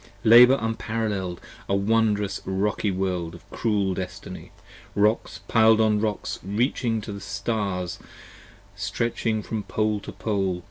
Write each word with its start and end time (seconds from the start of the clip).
Labour 0.23 0.57
unparall[el]ed! 0.59 1.37
a 1.69 1.75
wondrous 1.75 2.41
rocky 2.43 2.89
World 2.89 3.35
of 3.35 3.47
cruel 3.51 3.93
destiny, 3.93 4.51
Rocks 4.95 5.41
piled 5.47 5.79
on 5.79 5.99
rocks 5.99 6.39
reaching 6.43 7.01
the 7.01 7.19
stars, 7.21 7.99
stretching 8.75 9.43
from 9.43 9.61
pole 9.61 9.99
to 9.99 10.11
pole. 10.11 10.59